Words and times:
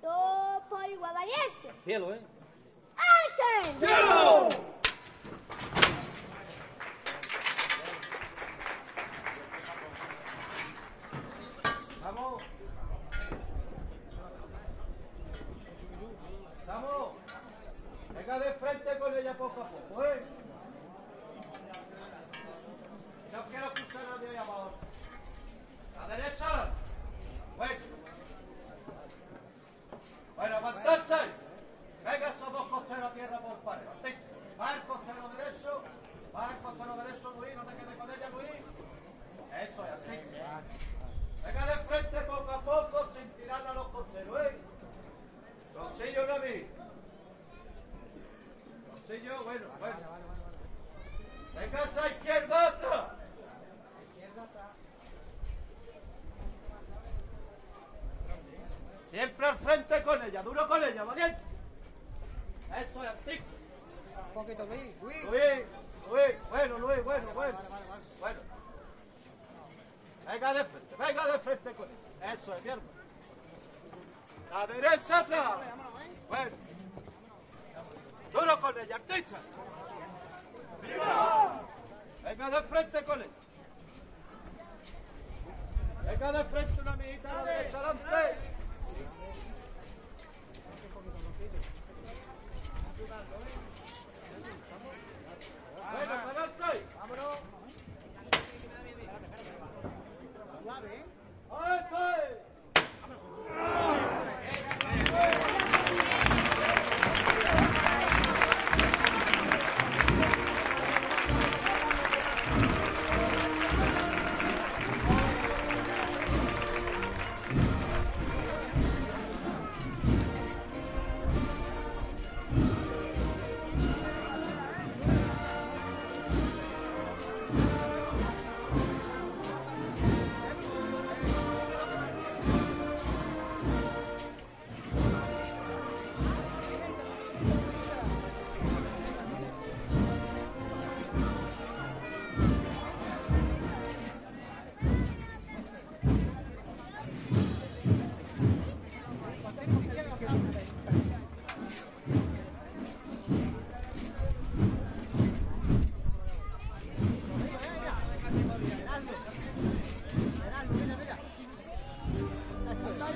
Todo 0.00 0.62
por 0.68 0.90
igual 0.90 1.14
valiente. 1.14 1.82
Cielo, 1.84 2.14
¿eh? 2.14 2.20
¡Alten! 2.96 3.78
¡Cielo! 3.78 4.48
Vamos. 12.02 12.42
Vamos. 16.66 17.08
Venga 18.14 18.38
de 18.38 18.52
frente 18.54 18.98
con 18.98 19.16
ella 19.16 19.34
poco 19.36 19.62
a 19.62 19.68
poco, 19.68 20.04
¿eh? 20.04 20.22
No 23.32 23.42
quiero 23.50 23.72
cruzar 23.74 24.02
a 24.06 24.16
nadie 24.16 24.30
ahí 24.30 24.36
abajo. 24.36 24.72
La 25.96 26.16
derecha. 26.16 26.70
Bueno. 27.56 27.98
Bueno, 30.38 30.56
aguantarse. 30.56 31.16
Venga 32.04 32.28
esos 32.28 32.52
dos 32.52 32.68
costeros 32.68 33.10
a 33.10 33.14
tierra 33.14 33.40
por. 33.40 33.58
Martín. 33.64 34.14
Va 34.60 34.74
el 34.74 34.82
costero 34.82 35.28
derecho. 35.30 35.82
Va 36.34 36.50
el 36.52 36.58
costero 36.58 36.96
derecho, 36.96 37.32
Luis. 37.32 37.56
No 37.56 37.64
te 37.64 37.74
quedes 37.74 37.96
con 37.96 38.08
ella, 38.08 38.28
Luis. 38.28 38.50
Eso 39.62 39.84
es 39.84 39.90
así. 39.90 40.20
Venga 41.44 41.66
de 41.66 41.76
frente 41.88 42.20
poco 42.20 42.50
a 42.52 42.60
poco 42.60 43.10
sin 43.14 43.28
tirar 43.32 43.66
a 43.66 43.74
los 43.74 43.88
costeros, 43.88 44.46
¿eh? 44.46 44.56
Rosillo 45.74 46.24
una. 46.24 46.34
Rosillo, 48.92 49.44
bueno, 49.44 49.66
bueno. 49.80 49.98
Venga 51.56 51.82
esa 51.82 52.08
izquierda 52.10 52.68
otra. 52.68 53.18
Siempre 59.10 59.46
al 59.46 59.58
frente 59.58 59.87
ella, 60.28 60.42
duro 60.42 60.68
con 60.68 60.82
ella, 60.84 61.04
valiente. 61.04 61.40
Eso 62.76 63.02
es 63.02 63.08
artista. 63.08 63.50
Un 64.28 64.34
poquito, 64.34 64.66
Luis. 64.66 65.02
Luis. 65.02 65.24
Luis, 65.24 65.64
Luis, 66.10 66.48
bueno, 66.50 66.78
Luis, 66.78 67.04
bueno, 67.04 67.34
bueno. 67.34 67.58
Bueno. 68.20 68.40
Venga 70.26 70.54
de 70.54 70.64
frente, 70.64 70.96
venga 70.96 71.26
de 71.26 71.38
frente 71.38 71.72
con 71.72 71.88
ella. 71.88 72.32
Eso 72.34 72.54
es, 72.54 72.62
mi 72.62 72.70
hermano. 72.70 72.88
La 74.50 74.66
derecha 74.66 75.18
atrás. 75.18 75.52
Bueno. 76.28 76.56
Duro 78.32 78.60
con 78.60 78.78
ella, 78.78 78.96
artista. 78.96 79.36
Venga 82.22 82.50
de 82.50 82.62
frente 82.68 83.04
con 83.04 83.22
ella. 83.22 83.30
Venga 86.04 86.32
de 86.32 86.44
frente 86.44 86.80
una 86.80 86.92
amiguita 86.92 87.30
a 87.30 87.34
la 87.34 87.44
derecha, 87.44 87.78
adelante. 87.78 88.27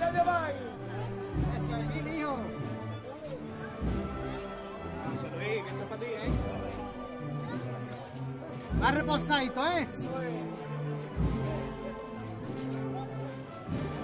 dale, 0.00 0.20
bye. 0.22 0.56
Hacia 1.54 1.76
aquí, 1.76 2.00
mijo. 2.02 2.36
Gracias, 5.04 5.32
Luis, 5.36 5.58
esto 5.58 5.82
es 5.82 5.88
para 5.88 6.00
ti, 6.00 6.06
¿eh? 6.06 6.30
Va 8.82 8.90
reposadito, 8.92 9.66
¿eh? 9.66 9.86
Eso 9.90 10.22
es. 10.22 10.32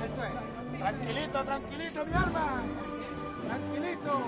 Eso 0.05 0.23
es. 0.25 0.79
Tranquilito, 0.79 1.45
tranquilito, 1.45 2.07
mi 2.07 2.13
arma. 2.13 2.63
Tranquilito. 3.47 4.23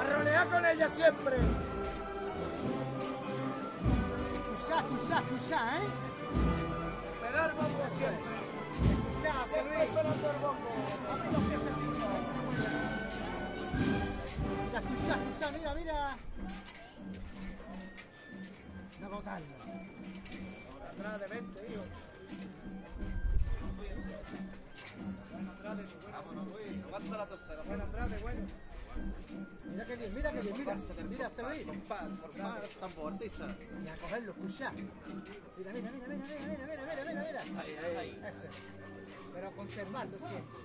A 0.00 0.16
rolear 0.16 0.48
con 0.48 0.66
ella 0.66 0.88
siempre. 0.88 1.36
Cusá, 4.48 4.82
cusá, 4.84 5.22
cusá, 5.28 5.76
¿eh? 5.76 5.88
Pedal 7.20 7.52
vamos 7.56 7.92
siempre. 7.98 8.93
Esperando 9.84 10.30
el 10.30 10.38
bombo. 10.38 10.68
Piececitos. 11.48 11.98
Mira, 14.64 14.78
escuchá, 14.78 15.14
escuchá, 15.22 15.50
mira, 15.52 15.74
mira. 15.74 16.16
Atrás 20.90 21.20
de 21.20 21.26
20, 21.28 21.66
hijo. 21.68 21.84
Vámonos. 26.12 26.46
Aguanta 26.86 27.16
la. 27.18 27.24
Mira 29.64 29.84
que 29.84 29.96
mira 30.08 30.32
que 30.32 30.42
mira. 30.52 30.76
Mira, 31.10 31.30
se 31.30 31.42
ve. 31.42 31.64
Compás, 31.64 32.08
formar 32.20 32.62
tambor, 32.80 33.12
artista. 33.12 33.46
Y 33.84 33.88
a 33.88 33.96
cogerlo, 33.96 34.32
escuchá. 34.32 34.72
Mira, 35.58 35.72
mira, 35.72 35.90
mira, 35.90 36.06
mira, 36.08 36.16
mira, 36.16 36.38
mira, 36.46 36.66
mira, 36.66 36.82
mira, 36.86 37.04
mira, 37.04 37.42
mira. 37.44 37.60
Ahí, 37.60 37.96
ahí 37.98 38.93
pero 39.34 39.50
conservarlo 39.56 40.16
siempre. 40.16 40.64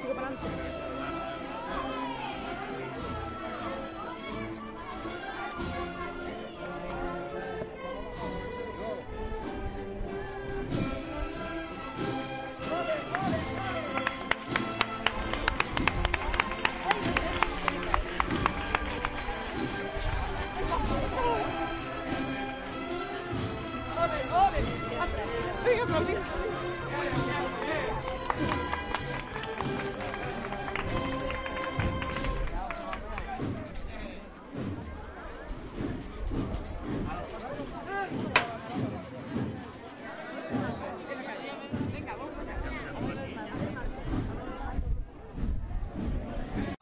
Sigo 0.00 0.14
para 0.14 0.28
adelante. 0.28 0.77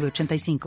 906985. 0.00 0.60